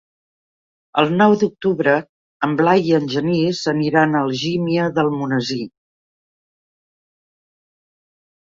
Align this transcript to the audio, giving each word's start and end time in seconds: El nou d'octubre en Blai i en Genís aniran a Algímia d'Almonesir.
El 1.01 1.11
nou 1.17 1.33
d'octubre 1.43 1.93
en 2.47 2.55
Blai 2.61 2.87
i 2.91 2.95
en 2.99 3.05
Genís 3.17 3.61
aniran 3.73 4.15
a 4.15 4.23
Algímia 4.29 4.89
d'Almonesir. 4.97 5.63